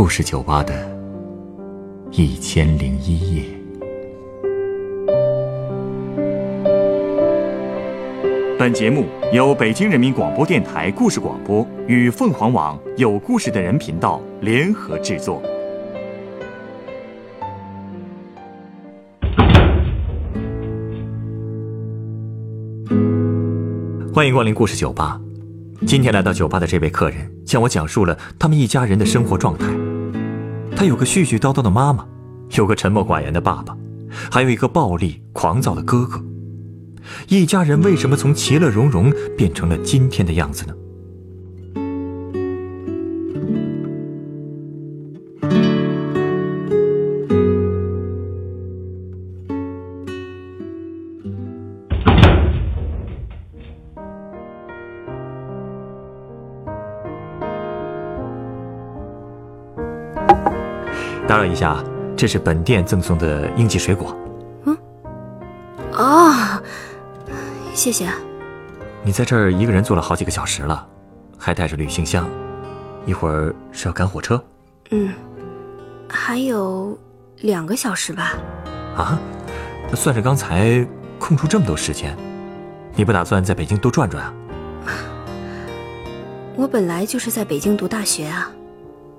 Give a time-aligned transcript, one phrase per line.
[0.00, 0.72] 故事酒吧的
[2.12, 3.42] 一千零一夜。
[8.56, 15.42] 本节目由北京人民广播电台故事广播与凤凰网有故事的人频道联合制作。
[24.14, 25.20] 欢迎光临故事酒吧。
[25.84, 29.87] 今天来到酒吧的这位客人向我讲述了他们一家人的生活状态。
[30.78, 32.06] 他有个絮絮叨叨的妈妈，
[32.52, 33.76] 有个沉默寡言的爸爸，
[34.30, 36.22] 还有一个暴力狂躁的哥哥。
[37.26, 40.74] 一家人为什么从其乐融融变成了今天的样子呢？
[61.38, 61.80] 打扰一下，
[62.16, 64.12] 这是本店赠送的应季水果。
[64.64, 64.76] 嗯，
[65.92, 66.60] 哦，
[67.72, 68.08] 谢谢。
[69.04, 70.84] 你在这儿一个人坐了好几个小时了，
[71.38, 72.28] 还带着旅行箱，
[73.06, 74.42] 一会儿是要赶火车？
[74.90, 75.14] 嗯，
[76.08, 76.98] 还有
[77.42, 78.32] 两个小时吧。
[78.96, 79.16] 啊，
[79.94, 80.84] 算是刚才
[81.20, 82.16] 空出这么多时间，
[82.96, 84.34] 你不打算在北京多转转啊？
[86.56, 88.50] 我本来就是在北京读大学啊，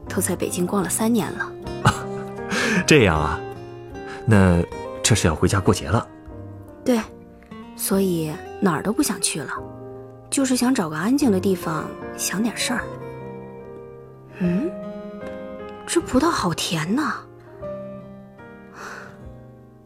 [0.10, 1.50] 都在北京逛了三年了。
[2.88, 3.40] 这样啊，
[4.26, 4.64] 那
[5.04, 6.08] 这是要回家过节了。
[6.84, 7.00] 对，
[7.76, 9.54] 所以哪儿都不想去了，
[10.30, 11.86] 就是想找个安静的地方
[12.18, 12.84] 想点事儿。
[14.40, 14.72] 嗯，
[15.86, 17.16] 这葡萄好甜呐，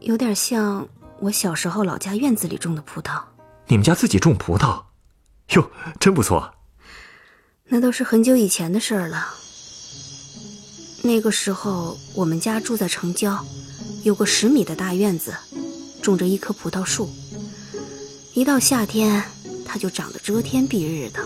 [0.00, 0.86] 有点像
[1.18, 3.20] 我小时候老家院子里种的葡萄。
[3.66, 4.82] 你们家自己种葡萄，
[5.54, 6.54] 哟，真不错。
[7.66, 9.26] 那都是很久以前的事儿了。
[11.06, 13.44] 那个时候，我们家住在城郊，
[14.04, 15.34] 有个十米的大院子，
[16.00, 17.10] 种着一棵葡萄树。
[18.32, 19.22] 一到夏天，
[19.66, 21.22] 它就长得遮天蔽日的。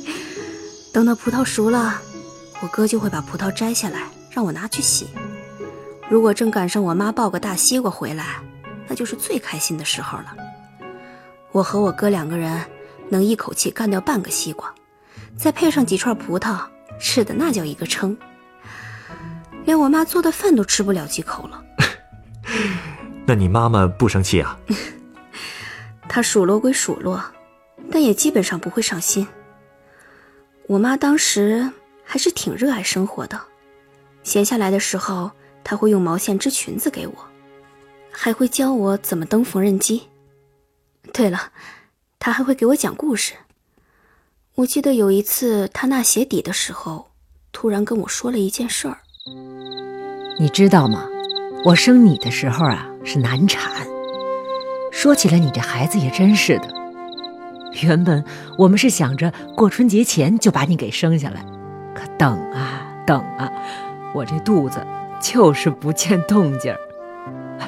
[0.90, 2.00] 等到葡萄熟了，
[2.62, 5.08] 我哥就会把葡萄摘下来，让我拿去洗。
[6.08, 8.42] 如果正赶上我妈抱个大西瓜回来，
[8.88, 10.34] 那就是最开心的时候了。
[11.52, 12.64] 我和我哥两个人
[13.10, 14.74] 能一口气干掉半个西瓜，
[15.36, 16.66] 再配上几串葡萄，
[16.98, 18.16] 吃的那叫一个撑。
[19.68, 21.62] 连我妈做的饭都吃不了几口了，
[23.26, 24.58] 那你妈妈不生气啊？
[26.08, 27.22] 她数落归数落，
[27.92, 29.28] 但也基本上不会上心。
[30.68, 31.70] 我妈当时
[32.02, 33.38] 还是挺热爱生活的，
[34.22, 35.30] 闲下来的时候，
[35.62, 37.14] 她会用毛线织裙子给我，
[38.10, 40.08] 还会教我怎么蹬缝纫机。
[41.12, 41.52] 对了，
[42.18, 43.34] 她还会给我讲故事。
[44.54, 47.10] 我记得有一次她纳鞋底的时候，
[47.52, 48.96] 突然跟我说了一件事儿。
[50.38, 51.04] 你知道吗？
[51.64, 53.84] 我生你的时候啊是难产。
[54.92, 56.68] 说起来，你这孩子也真是的。
[57.82, 58.24] 原本
[58.56, 61.44] 我们是想着过春节前就把你给生下来，
[61.94, 63.50] 可等啊等啊，
[64.14, 64.84] 我这肚子
[65.20, 66.78] 就是不见动静儿。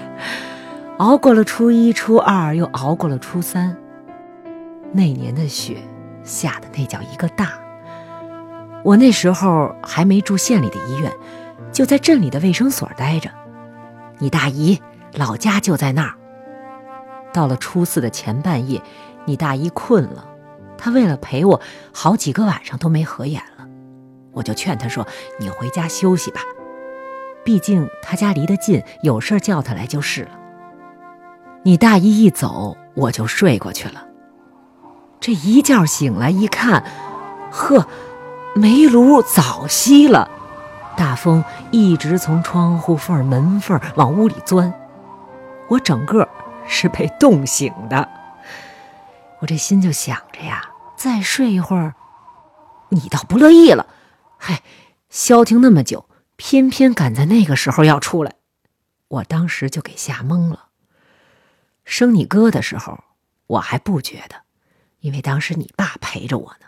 [0.98, 3.76] 熬过了初一、初二，又熬过了初三。
[4.92, 5.76] 那年的雪
[6.22, 7.52] 下的那叫一个大。
[8.82, 11.12] 我那时候还没住县里的医院。
[11.80, 13.30] 就在镇里的卫生所待着，
[14.18, 14.78] 你大姨
[15.14, 16.14] 老家就在那儿。
[17.32, 18.82] 到了初四的前半夜，
[19.24, 20.28] 你大姨困了，
[20.76, 21.58] 她为了陪我，
[21.90, 23.66] 好几个晚上都没合眼了。
[24.32, 25.06] 我就劝她说
[25.40, 26.42] ：“你回家休息吧，
[27.44, 30.38] 毕竟她家离得近，有事叫她来就是了。”
[31.64, 34.04] 你大姨一走，我就睡过去了。
[35.18, 36.84] 这一觉醒来一看，
[37.50, 37.86] 呵，
[38.54, 40.30] 煤炉早熄了。
[40.96, 44.72] 大风一直从窗户缝、门缝往屋里钻，
[45.68, 46.28] 我整个
[46.66, 48.08] 是被冻醒的。
[49.40, 51.94] 我这心就想着呀，再睡一会儿。
[52.90, 53.86] 你倒不乐意了，
[54.36, 54.62] 嗨，
[55.08, 58.34] 消停那么久，偏偏赶在那个时候要出来，
[59.08, 60.66] 我当时就给吓懵了。
[61.84, 63.04] 生你哥的时候，
[63.46, 64.42] 我还不觉得，
[65.00, 66.66] 因为当时你爸陪着我呢。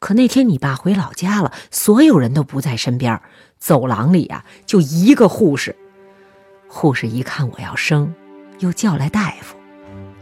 [0.00, 3.20] 可那天你爸回老家了，所有人都不在身边，
[3.58, 5.76] 走廊里呀就一个护士。
[6.66, 8.12] 护士一看我要生，
[8.60, 9.56] 又叫来大夫，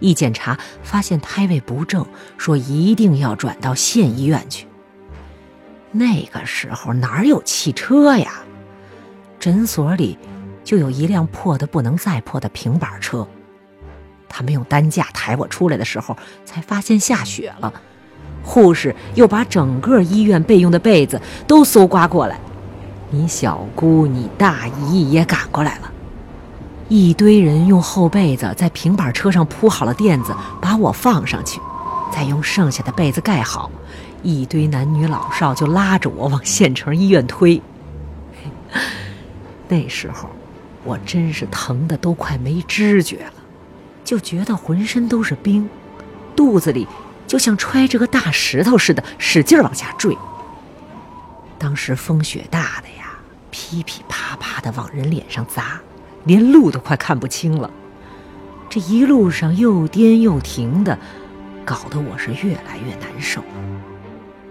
[0.01, 2.05] 一检查发现胎位不正，
[2.37, 4.67] 说一定要转到县医院去。
[5.93, 8.43] 那个时候哪有汽车呀？
[9.39, 10.19] 诊所里
[10.65, 13.27] 就有一辆破的不能再破的平板车。
[14.29, 17.73] 他们用担架抬我出来的时候，才发现下雪了。
[18.43, 22.39] 护士又把整个医院备用的被子都搜刮过来，
[23.11, 25.91] 你小姑、你大姨也赶过来了，
[26.89, 31.61] 一堆人用厚被子在平板车上铺好了垫子，把我放上去，
[32.11, 33.71] 再用剩下的被子盖好，
[34.23, 37.61] 一堆男女老少就拉着我往县城医院推。
[39.69, 40.31] 那时候，
[40.85, 43.35] 我真是疼的都快没知觉了，
[44.03, 45.69] 就觉得浑身都是冰，
[46.35, 46.89] 肚子里
[47.29, 50.17] 就像揣着个大石头似的，使劲往下坠。
[51.59, 53.19] 当时风雪大的呀，
[53.51, 55.81] 噼噼啪啪的往人脸上砸，
[56.25, 57.71] 连路都快看不清了。
[58.71, 60.99] 这一路上又颠又停的，
[61.65, 63.43] 搞得我是越来越难受。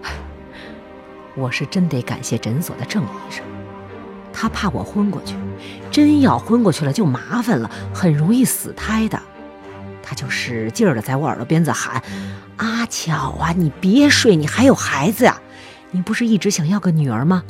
[1.36, 3.44] 我是真得感谢诊所的郑医生，
[4.32, 5.34] 他怕我昏过去，
[5.90, 9.20] 真要昏过去了就麻烦了，很容易死胎的。
[10.02, 12.02] 他就使劲儿的在我耳朵边子喊
[12.58, 15.40] ：“阿巧啊，你别睡，你还有孩子呀。”
[15.90, 17.42] 你不是一直想要个女儿吗？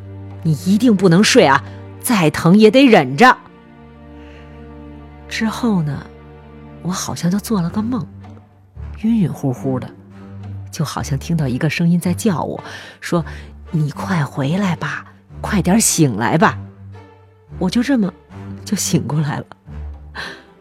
[0.45, 1.65] 你一定不能睡啊！
[2.01, 3.37] 再疼也得忍着。
[5.29, 6.07] 之后呢，
[6.83, 8.07] 我好像就做了个梦，
[9.03, 9.91] 晕晕乎乎的，
[10.71, 12.63] 就好像听到一个声音在叫我，
[13.01, 13.25] 说
[13.73, 15.05] ：“你快回来吧，
[15.41, 16.57] 快点醒来吧。”
[17.59, 18.13] 我就这么
[18.65, 19.47] 就醒过来了。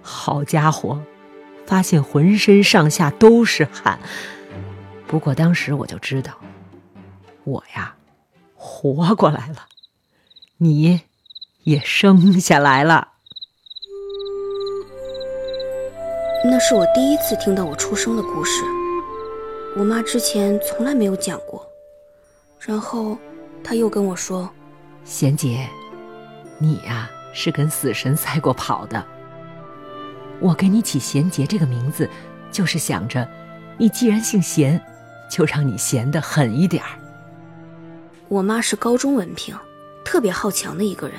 [0.02, 1.00] 好家伙，
[1.68, 4.00] 发现浑身上下都是汗。
[5.06, 6.34] 不过当时我就知道。
[7.44, 7.96] 我呀，
[8.56, 9.68] 活过来了，
[10.58, 11.02] 你
[11.64, 13.10] 也生下来了。
[16.44, 18.64] 那是我第一次听到我出生的故事，
[19.78, 21.66] 我妈之前从来没有讲过。
[22.60, 23.18] 然后
[23.64, 24.50] 她又跟我说
[25.06, 25.68] ：“贤姐，
[26.58, 29.06] 你呀是跟死神赛过跑的。
[30.40, 32.10] 我给你起贤杰这个名字，
[32.52, 33.28] 就是想着，
[33.78, 34.80] 你既然姓贤，
[35.30, 37.00] 就让你闲得狠一点儿。”
[38.30, 39.58] 我妈是高中文凭，
[40.04, 41.18] 特别好强的一个人。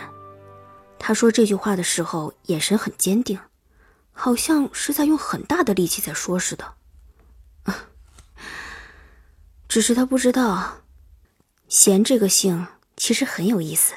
[0.99, 3.38] 她说这句话的时候，眼神很坚定，
[4.12, 6.75] 好像是在用很大的力气在说似的。
[9.69, 10.79] 只是她不知道，
[11.69, 12.67] 贤这个姓
[12.97, 13.94] 其实很有意思。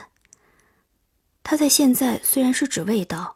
[1.43, 3.35] 它在现在虽然是指味道，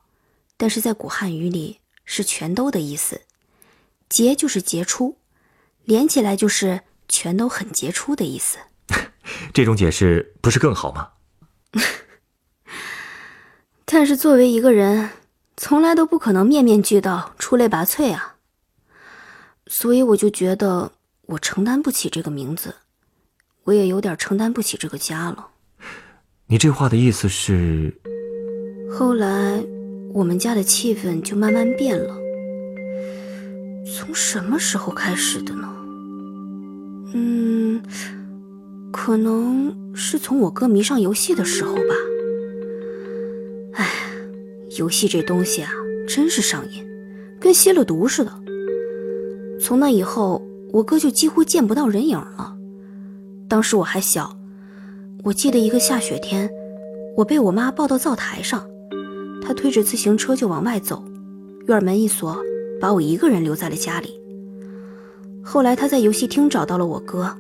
[0.58, 3.22] 但是在古汉语里是全都的意思。
[4.08, 5.18] 杰就是杰出，
[5.84, 8.58] 连起来就是全都很杰出的意思。
[9.54, 11.10] 这种解释不是更好吗？
[13.84, 15.10] 但是作为一个人，
[15.58, 18.36] 从来都不可能面面俱到、出类拔萃啊。
[19.68, 20.92] 所以我就觉得
[21.24, 22.76] 我承担不起这个名字，
[23.64, 25.50] 我也有点承担不起这个家了。
[26.46, 28.00] 你这话的意思是？
[28.98, 29.64] 后来
[30.16, 32.16] 我们家的气氛就慢慢变了。
[33.86, 35.70] 从什么时候开始的呢？
[37.14, 37.84] 嗯。
[38.94, 41.94] 可能是从我哥迷上游戏的时候吧。
[43.74, 43.86] 哎，
[44.78, 45.70] 游戏这东西啊，
[46.08, 46.82] 真是上瘾，
[47.38, 48.32] 跟吸了毒似的。
[49.60, 50.42] 从那以后，
[50.72, 52.56] 我哥就几乎见不到人影了。
[53.50, 54.34] 当时我还小，
[55.26, 56.50] 我记得一个下雪天，
[57.18, 58.66] 我被我妈抱到灶台上，
[59.46, 61.04] 她推着自行车就往外走，
[61.68, 62.36] 院门一锁，
[62.82, 64.20] 把我一个人留在了家里。
[65.44, 67.32] 后来他在游戏厅找到了我哥。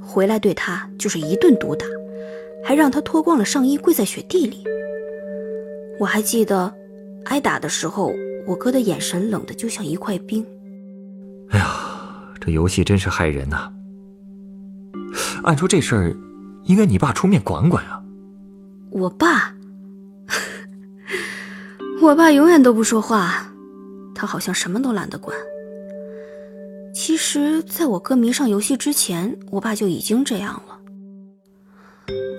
[0.00, 1.84] 回来对他就是一顿毒打，
[2.64, 4.64] 还让他脱光了上衣跪在雪地里。
[6.00, 6.72] 我还记得，
[7.26, 8.12] 挨打的时候，
[8.46, 10.42] 我哥的眼神冷得就像一块冰。
[11.50, 11.66] 哎呀，
[12.40, 13.70] 这游戏真是害人呐！
[15.42, 16.16] 按说这事儿，
[16.64, 18.02] 应该你爸出面管管啊。
[18.90, 19.54] 我爸，
[22.08, 23.52] 我爸永远都不说话，
[24.14, 25.36] 他好像什么都懒得管。
[26.94, 30.78] 其实，在我哥迷上游戏之前，我爸就已经这样了。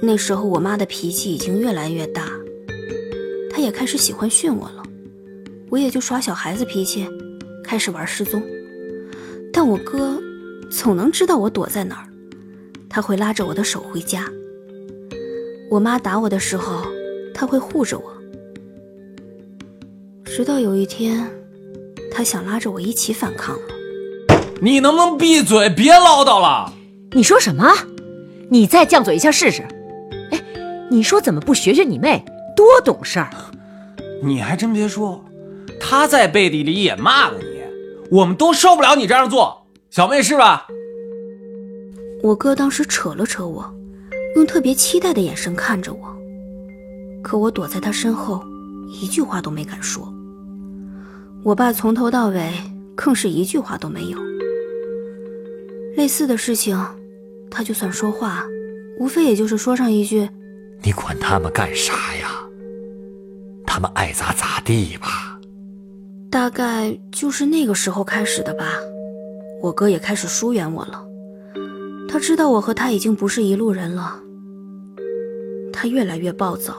[0.01, 2.23] 那时候，我妈的脾气已经越来越大，
[3.51, 4.81] 她也开始喜欢训我了。
[5.69, 7.07] 我也就耍小孩子脾气，
[7.63, 8.41] 开始玩失踪。
[9.53, 10.19] 但我哥
[10.71, 12.09] 总能知道我躲在哪儿，
[12.89, 14.25] 他会拉着我的手回家。
[15.69, 16.88] 我妈打我的时候，
[17.35, 18.18] 他会护着我。
[20.39, 21.29] 直到有一天，
[22.10, 24.36] 他想拉着我一起反抗了。
[24.62, 26.72] 你能不能闭嘴，别唠叨了？
[27.12, 27.69] 你说什么？
[28.50, 29.63] 你再犟嘴一下试试。
[30.31, 30.41] 哎，
[30.89, 32.24] 你说怎么不学学你妹，
[32.55, 33.29] 多懂事儿？
[34.24, 35.22] 你还真别说，
[35.77, 37.60] 她在背地里也骂了你。
[38.10, 40.67] 我们都受不了你这样做，小妹是吧？
[42.24, 43.69] 我哥当时扯了扯我，
[44.38, 46.15] 用特别期待的眼神看着我，
[47.22, 48.41] 可我躲在他身后，
[49.01, 50.10] 一句话都没敢说。
[51.43, 52.51] 我爸从头到尾
[52.96, 54.19] 更是一句话都没有。
[55.96, 56.77] 类似的事情，
[57.50, 58.46] 他就算说话，
[59.00, 60.29] 无非也就是说上一句
[60.84, 62.29] ：“你管他们干啥呀？
[63.65, 65.39] 他们爱咋咋地吧。
[66.29, 68.65] 大概就是那个时候开始的吧，
[69.62, 71.05] 我哥也开始疏远我了。
[72.08, 74.19] 他知道我和他已经不是一路人了，
[75.72, 76.75] 他越来越暴躁。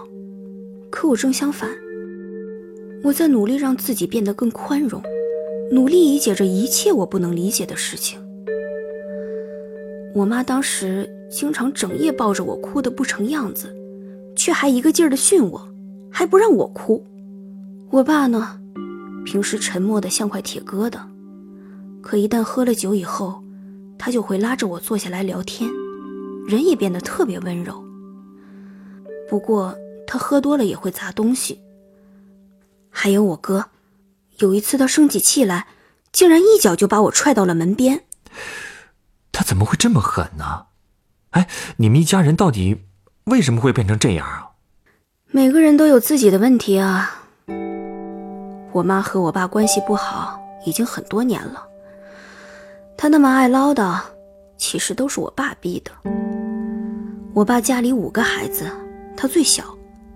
[0.91, 1.71] 可我正相反，
[3.03, 5.03] 我在努力让自己变得更宽容，
[5.73, 8.21] 努力理解着一切我不能理解的事情。
[10.15, 13.75] 我妈当时经常整夜抱着我哭得不成样子，
[14.37, 15.67] 却还一个劲儿的训我，
[16.11, 17.03] 还不让我哭。
[17.91, 18.61] 我爸呢，
[19.25, 20.99] 平时沉默的像块铁疙瘩，
[22.03, 23.43] 可一旦喝了酒以后，
[23.99, 25.71] 他就会拉着我坐下来聊天，
[26.47, 27.83] 人也变得特别温柔。
[29.29, 29.75] 不过
[30.07, 31.59] 他喝多了也会砸东西。
[32.91, 33.67] 还有我哥，
[34.39, 35.69] 有一次他生起气来，
[36.13, 38.05] 竟然一脚就把我踹到了门边。
[39.33, 40.67] 他怎么会这么狠呢？
[41.31, 42.85] 哎，你们一家人到底
[43.25, 44.51] 为什么会变成这样啊？
[45.31, 47.23] 每个人都有自己的问题啊。
[48.73, 51.65] 我妈和我爸关系不好已经很多年了。
[52.97, 54.01] 他那么爱唠叨，
[54.59, 55.93] 其实都是我爸逼的。
[57.33, 58.71] 我爸家里五个孩子，
[59.17, 59.65] 他最小，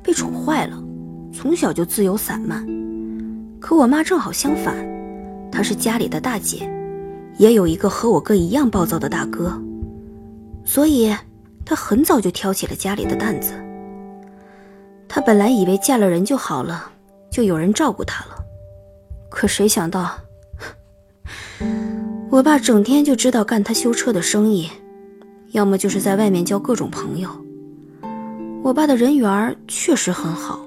[0.03, 0.77] 被宠坏了，
[1.35, 2.65] 从小就自由散漫。
[3.61, 4.77] 可我妈正好相反，
[5.51, 6.71] 她是家里的大姐。
[7.37, 9.61] 也有一个和我哥一样暴躁的大哥，
[10.65, 11.13] 所以
[11.65, 13.53] 她很早就挑起了家里的担子。
[15.09, 16.91] 他本来以为嫁了人就好了，
[17.31, 18.37] 就有人照顾他了，
[19.31, 20.11] 可谁想到，
[22.31, 24.69] 我爸整天就知道干他修车的生意，
[25.53, 27.29] 要么就是在外面交各种朋友。
[28.63, 30.61] 我爸的人缘确实很好，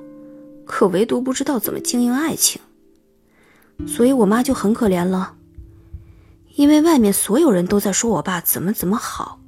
[0.68, 2.62] 可唯独不知道怎么经营爱情，
[3.88, 5.34] 所以我妈就很可怜了。
[6.56, 9.40] 因为外面所有人都在说我爸怎么怎么好，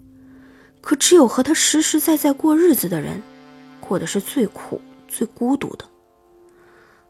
[0.79, 3.21] 可只有和他实实在在过日子的人，
[3.79, 5.85] 过的是最苦、最孤独的。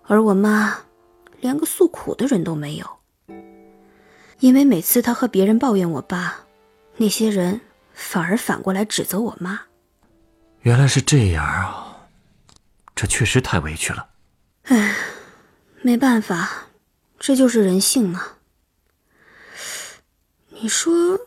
[0.04, 0.76] 而我妈，
[1.40, 2.86] 连个诉苦的人都没有。
[4.40, 6.40] 因为每次她和别人抱怨我爸，
[6.98, 7.60] 那些人
[7.94, 9.60] 反而反过来指责我妈。
[10.62, 11.89] 原来是这样啊，
[13.00, 14.10] 这确实太委屈了。
[14.64, 14.94] 唉，
[15.82, 16.68] 没办法，
[17.18, 18.40] 这就是人性啊。
[20.50, 21.18] 你说，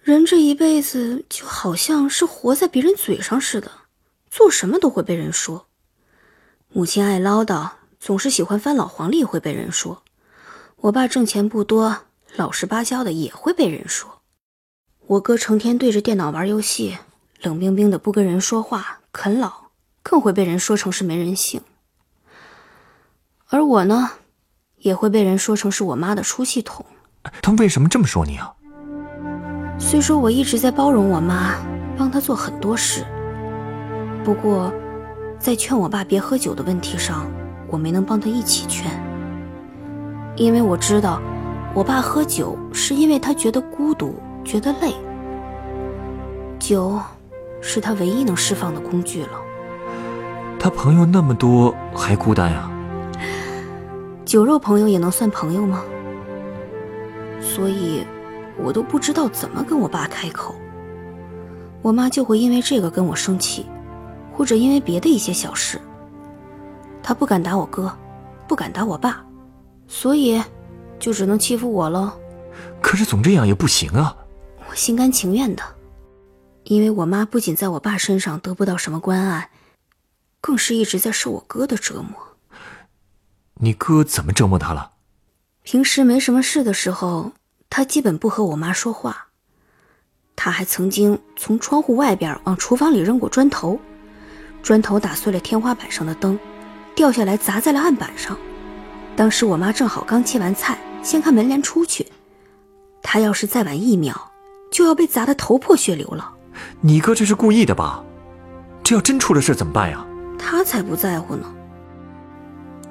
[0.00, 3.70] 人这一辈子就好像是活在别人嘴上似的，
[4.30, 5.66] 做什么都会被人说。
[6.70, 9.98] 母亲爱唠叨，总是喜欢翻老黄历，会被人说；
[10.76, 14.22] 我爸挣钱不多，老实巴交的，也会被人说。
[15.06, 16.96] 我哥成天对着电脑玩游戏，
[17.42, 19.63] 冷冰冰的，不跟人说话，啃老，
[20.04, 21.60] 更会被人说成是没人性。
[23.48, 24.10] 而我呢，
[24.76, 26.86] 也会被人说成是我妈的出气筒。
[27.42, 28.54] 他为什么这么说你啊？
[29.78, 31.54] 虽说我一直在包容我妈，
[31.96, 33.04] 帮她做很多事，
[34.22, 34.72] 不过，
[35.38, 37.26] 在劝我爸别喝酒的问题上，
[37.68, 38.90] 我没能帮他一起劝。
[40.36, 41.20] 因为我知道，
[41.74, 44.94] 我爸喝酒是因为他觉得孤独，觉得累。
[46.58, 47.00] 酒，
[47.60, 49.40] 是他唯一能释放的工具了。
[50.64, 52.70] 他朋友那么多，还孤单呀？
[54.24, 55.84] 酒肉朋友也能算朋友吗？
[57.38, 58.02] 所以，
[58.56, 60.54] 我都不知道怎么跟我爸开口。
[61.82, 63.66] 我妈就会因为这个跟我生气，
[64.32, 65.78] 或者因为别的一些小事。
[67.02, 67.94] 她不敢打我哥，
[68.48, 69.22] 不敢打我爸，
[69.86, 70.42] 所以
[70.98, 72.10] 就只能欺负我喽。
[72.80, 74.16] 可是总这样也不行啊！
[74.70, 75.62] 我心甘情愿的，
[76.62, 79.50] 因为我妈不仅在我爸身上得不到什么关爱，
[80.44, 82.36] 更是一直在受我哥的折磨。
[83.54, 84.90] 你哥怎么折磨他了？
[85.62, 87.32] 平时没什么事的时候，
[87.70, 89.28] 他基本不和我妈说话。
[90.36, 93.80] 他还曾经从窗户外边往厨房里扔过砖头，
[94.62, 96.38] 砖头打碎了天花板上的灯，
[96.94, 98.36] 掉下来砸在了案板上。
[99.16, 102.06] 当时我妈正好刚切完菜，掀开门帘出去，
[103.02, 104.30] 他要是再晚一秒，
[104.70, 106.34] 就要被砸得头破血流了。
[106.82, 108.04] 你哥这是故意的吧？
[108.82, 110.04] 这要真出了事怎么办呀？
[110.38, 111.52] 他才不在乎呢。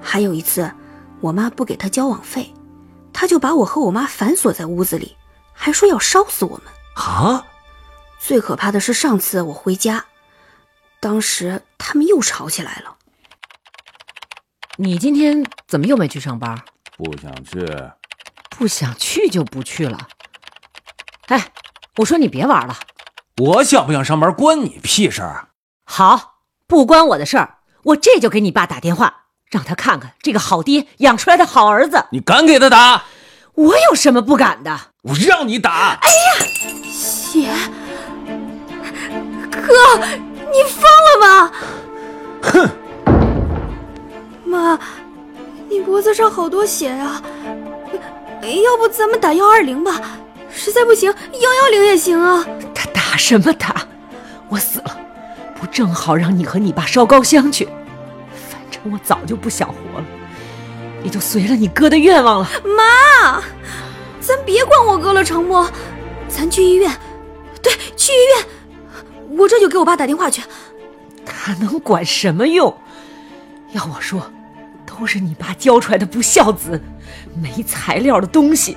[0.02, 0.72] 还有一次，
[1.22, 2.54] 我妈不给他交网费。
[3.12, 5.16] 他就把我和我妈反锁在屋子里，
[5.54, 7.46] 还说要烧死我们啊！
[8.20, 10.06] 最可怕的是上次我回家，
[11.00, 12.98] 当时他们又吵起来了。
[14.78, 16.60] 你今天怎么又没去上班？
[16.98, 17.66] 不想去。
[18.50, 20.08] 不想去就不去了。
[21.28, 21.52] 哎，
[21.98, 22.76] 我说你别玩了。
[23.38, 25.50] 我想不想上班关你屁事儿？
[25.86, 26.33] 好，
[26.68, 27.56] 不关我的事儿。
[27.84, 29.22] 我这就给你爸打电话。
[29.50, 33.04] 让他看看这个好爹养出来的好儿子，你敢给他打？
[33.54, 34.76] 我有什么不敢的？
[35.04, 36.00] 我让你打！
[36.02, 36.46] 哎呀，
[36.92, 37.54] 血，
[39.52, 39.98] 哥，
[40.52, 41.52] 你疯了吗？
[42.42, 42.70] 哼！
[44.44, 44.80] 妈，
[45.70, 47.22] 你脖子上好多血呀、
[48.42, 50.02] 要不咱们打幺二零吧？
[50.52, 52.44] 实在不行，幺幺零也行啊。
[52.74, 53.86] 他打什么打？
[54.50, 54.98] 我死了，
[55.64, 57.64] 不正好让你和你爸烧高香去？
[58.36, 60.06] 反正我早就不想活了，
[61.06, 62.50] 也就随了你哥的愿望了。
[62.66, 63.42] 妈，
[64.20, 65.66] 咱别管我哥了，成不？
[66.28, 66.92] 咱去医院，
[67.62, 69.38] 对，去医院。
[69.38, 70.42] 我这就给我爸打电话去。
[71.26, 72.76] 他能管什么用？
[73.72, 74.30] 要我说，
[74.86, 76.82] 都是你爸教出来的不孝子，
[77.42, 78.76] 没材料的东西，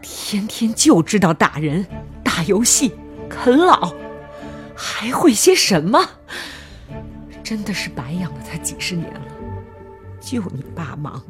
[0.00, 1.84] 天天就知道打人、
[2.22, 2.94] 打游戏、
[3.28, 3.92] 啃老，
[4.82, 6.08] 还会些什么？
[7.44, 9.20] 真的是白养了他几十年了。
[10.20, 11.22] 就你爸忙，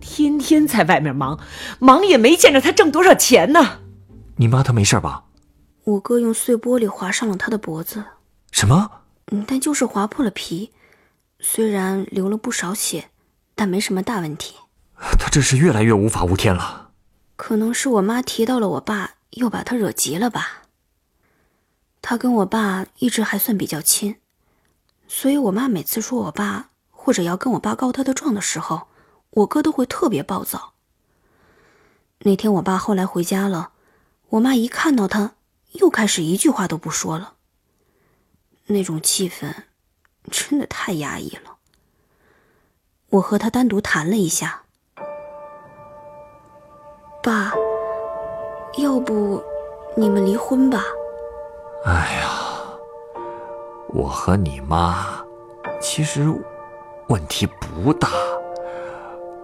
[0.00, 1.40] 天天在外面忙，
[1.78, 3.78] 忙也没见着他挣多少钱呢。
[4.36, 5.24] 你妈她没事吧？
[5.84, 8.04] 我哥用碎玻璃划伤了他的脖子，
[8.52, 8.90] 什么？
[9.32, 10.72] 嗯，但就是划破了皮，
[11.40, 13.10] 虽然流了不少血，
[13.54, 14.56] 但没什么大问题。
[15.18, 16.90] 他这是越来越无法无天了。
[17.36, 20.63] 可能是我妈提到了我爸，又把他惹急了吧。
[22.14, 24.14] 他跟我爸一直还算比较亲，
[25.08, 28.86] 所以我妈每次说我爸或者要跟我爸告他的状的时候，
[29.30, 30.74] 我哥都会特别暴躁。
[32.20, 33.72] 那天我爸后来回家了，
[34.28, 35.34] 我妈一看到他，
[35.72, 37.34] 又开始一句话都不说了。
[38.66, 39.52] 那种气氛
[40.30, 41.56] 真的太压抑了。
[43.08, 44.62] 我和他单独谈了一下，
[47.20, 47.52] 爸，
[48.78, 49.42] 要不
[49.96, 50.84] 你们离婚吧？
[51.84, 52.30] 哎呀，
[53.88, 55.04] 我和你妈
[55.82, 56.26] 其实
[57.08, 58.08] 问题不大，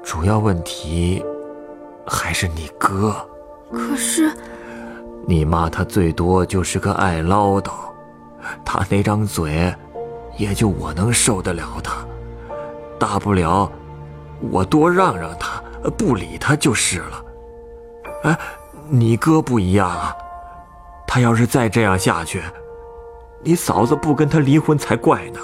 [0.03, 1.23] 主要问题
[2.07, 3.15] 还是你哥。
[3.71, 4.33] 可是，
[5.27, 7.73] 你妈她最多就是个爱唠叨，
[8.65, 9.75] 她那张嘴，
[10.39, 11.97] 也就我能受得了她。
[12.99, 13.71] 大不了
[14.51, 15.63] 我多让让她，
[15.99, 17.25] 不理她就是了。
[18.25, 18.39] 哎，
[18.89, 20.17] 你哥不一样啊，
[21.13, 22.41] 他要是再这样下去，
[23.43, 25.41] 你嫂子不跟他离婚才怪呢。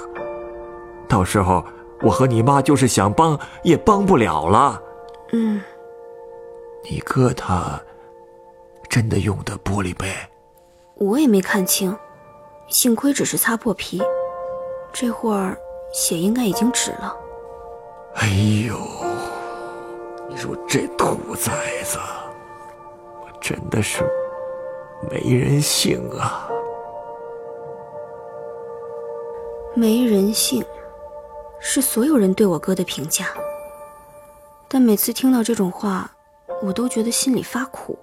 [1.08, 1.64] 到时候
[2.02, 4.80] 我和你妈就是想帮也帮不了了。
[5.32, 5.60] 嗯，
[6.88, 7.80] 你哥他
[8.88, 10.06] 真的用的玻璃杯？
[10.94, 11.98] 我也没看清，
[12.68, 14.00] 幸亏只是擦破皮，
[14.92, 15.58] 这会儿
[15.92, 17.12] 血应该已经止了。
[18.14, 18.28] 哎
[18.68, 18.78] 呦，
[20.28, 21.50] 你说这兔崽
[21.82, 21.98] 子，
[23.40, 24.08] 真的是
[25.10, 26.48] 没人性啊！
[29.74, 30.64] 没人性，
[31.60, 33.26] 是所有人对我哥的评价。
[34.68, 36.10] 但每次听到这种话，
[36.62, 37.96] 我都觉得心里发苦，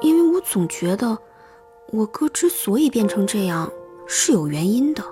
[0.00, 1.16] 因为我总觉得
[1.92, 3.70] 我哥之所以变成这样
[4.06, 5.02] 是有原因的。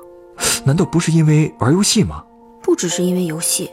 [0.66, 2.25] 难道不是因为玩游戏吗？
[2.61, 3.70] 不只是因为游戏，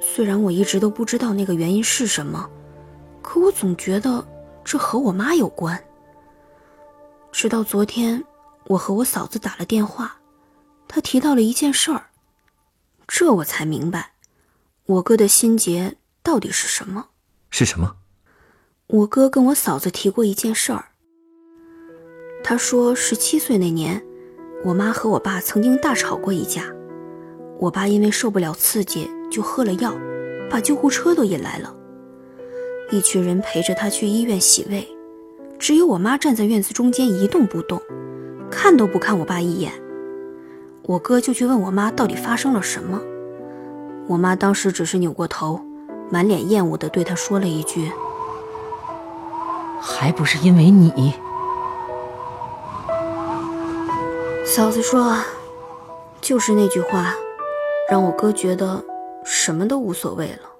[0.00, 2.48] 虽然我一直都不知道那个原因是什么，
[3.22, 4.24] 可我总觉得
[4.62, 5.82] 这和我妈有关。
[7.38, 8.24] 直到昨天，
[8.64, 10.16] 我和我嫂子打了电话，
[10.88, 12.06] 她提到了一件事儿，
[13.06, 14.12] 这我才明白，
[14.86, 17.08] 我哥的心结到底是什么。
[17.50, 17.96] 是什么？
[18.86, 20.86] 我哥跟我嫂子提过一件事儿。
[22.42, 24.02] 他说，十七岁那年，
[24.64, 26.74] 我妈和我爸曾经大吵过一架，
[27.58, 29.94] 我爸因为受不了刺激，就喝了药，
[30.48, 31.76] 把救护车都引来了。
[32.90, 34.88] 一群人陪着他去医院洗胃，
[35.58, 37.80] 只有我妈站在院子中间一动不动，
[38.50, 39.72] 看都不看我爸一眼。
[40.82, 43.00] 我哥就去问我妈到底发生了什么，
[44.06, 45.60] 我妈当时只是扭过头，
[46.10, 47.90] 满脸厌恶地对他说了一句。
[49.80, 51.14] 还不是因为你。
[54.44, 55.16] 嫂子说，
[56.20, 57.14] 就是那句话，
[57.90, 58.82] 让我哥觉得
[59.24, 60.55] 什么都无所谓了。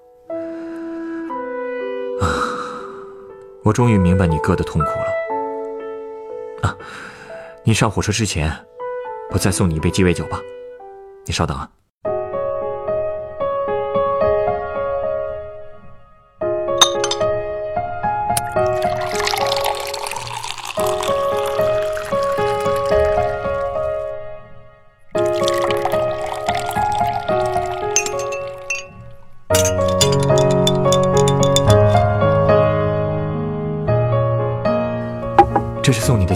[3.67, 6.69] 我终于明白你哥的痛苦了。
[6.69, 6.77] 啊，
[7.65, 8.49] 你上火车之前，
[9.29, 10.39] 我再送你一杯鸡尾酒吧。
[11.25, 11.69] 你稍等啊。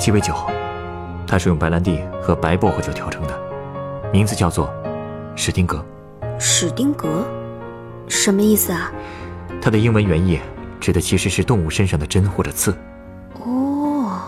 [0.02, 0.34] 鸡尾酒，
[1.28, 3.40] 它是用白兰地和白薄荷酒调成的，
[4.12, 4.74] 名字叫做
[5.36, 5.86] 史丁格。
[6.40, 7.24] 史丁格，
[8.08, 8.92] 什么意思啊？
[9.62, 10.40] 它的英文原意
[10.80, 12.76] 指的其实是动物身上的针或者刺。
[13.46, 14.24] 哦，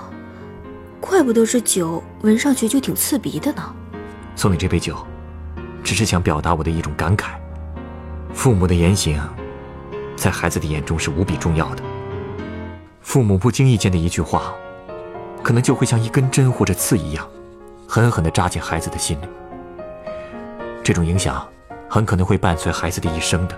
[1.01, 3.63] 怪怪不得这酒闻上去就挺刺鼻的呢。
[4.35, 4.97] 送你这杯酒，
[5.83, 7.29] 只是想表达我的一种感慨。
[8.33, 9.21] 父母的言行，
[10.15, 11.83] 在孩子的眼中是无比重要的。
[12.99, 14.53] 父母不经意间的一句话，
[15.43, 17.27] 可能就会像一根针或者刺一样，
[17.87, 19.27] 狠狠地扎进孩子的心里。
[20.81, 21.45] 这种影响，
[21.89, 23.55] 很可能会伴随孩子的一生的。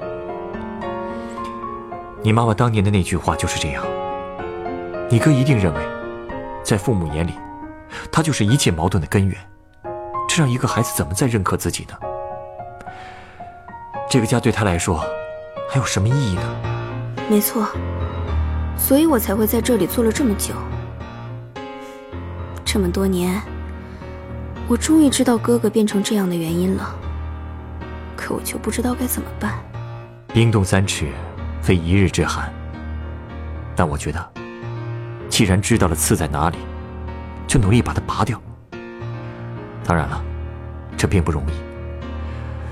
[2.23, 3.85] 你妈妈当年的那句话就是这样。
[5.09, 5.79] 你哥一定认为，
[6.63, 7.33] 在父母眼里，
[8.11, 9.37] 他就是一切矛盾的根源。
[10.27, 11.95] 这让一个孩子怎么再认可自己呢？
[14.09, 15.05] 这个家对他来说，
[15.69, 16.41] 还有什么意义呢？
[17.29, 17.67] 没错，
[18.75, 20.53] 所以我才会在这里坐了这么久。
[22.75, 23.41] 这么多年，
[24.67, 26.93] 我终于知道哥哥变成这样的原因了。
[28.17, 29.53] 可我就不知道该怎么办。
[30.33, 31.07] 冰冻三尺，
[31.61, 32.53] 非一日之寒。
[33.77, 34.29] 但我觉得，
[35.29, 36.57] 既然知道了刺在哪里，
[37.47, 38.37] 就努力把它拔掉。
[39.85, 40.21] 当然了，
[40.97, 41.53] 这并不容易。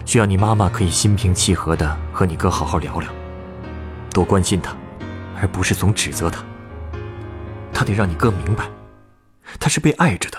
[0.06, 3.10] 需要你妈妈可以心平气和的和你哥好好聊聊，
[4.12, 4.76] 多关心他，
[5.40, 6.44] 而不是总指责他。
[7.72, 8.66] 他得让你哥明白，
[9.60, 10.38] 他是被爱着的。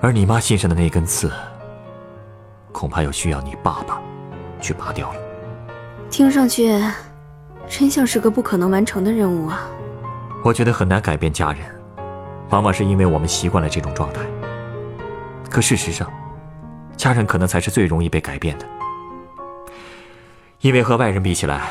[0.00, 1.30] 而你妈心上的那根刺，
[2.72, 4.00] 恐怕又需要你爸爸
[4.60, 5.20] 去拔掉了。
[6.10, 6.80] 听上去，
[7.68, 9.68] 真像是个不可能完成的任务啊！
[10.44, 11.60] 我觉得很难改变家人，
[12.50, 14.20] 往往是因为我们习惯了这种状态。
[15.50, 16.10] 可事实上，
[16.96, 18.64] 家人可能才是最容易被改变的，
[20.60, 21.68] 因为和外人比起来，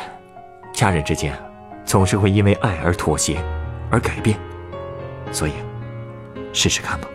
[0.74, 1.34] 家人之间
[1.86, 3.42] 总是会因为爱而妥协，
[3.90, 4.38] 而改变，
[5.32, 5.54] 所以
[6.58, 7.08] 试试看吧。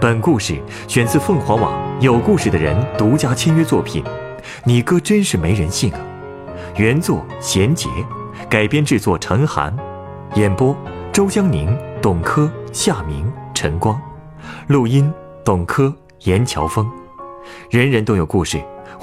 [0.00, 4.02] 本故事选自凤凰网有故事的人独家签约作品，
[4.64, 6.00] 你哥真是没人性啊！
[6.76, 7.88] 原作贤杰，
[8.50, 9.74] 改编制作陈寒，
[10.34, 10.76] 演播
[11.12, 14.00] 周江宁、董珂、夏明、陈光，
[14.66, 15.12] 录音
[15.44, 15.92] 董珂、
[16.24, 16.88] 严乔峰。
[17.70, 18.60] 人人都有故事，